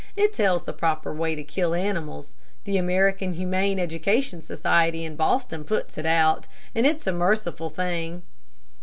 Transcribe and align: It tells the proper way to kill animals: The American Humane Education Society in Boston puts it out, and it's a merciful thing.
It 0.15 0.33
tells 0.33 0.63
the 0.63 0.73
proper 0.73 1.13
way 1.13 1.35
to 1.35 1.43
kill 1.43 1.75
animals: 1.75 2.35
The 2.63 2.77
American 2.79 3.33
Humane 3.33 3.77
Education 3.77 4.41
Society 4.41 5.05
in 5.05 5.15
Boston 5.15 5.63
puts 5.63 5.95
it 5.95 6.07
out, 6.07 6.47
and 6.73 6.87
it's 6.87 7.05
a 7.05 7.11
merciful 7.13 7.69
thing. 7.69 8.23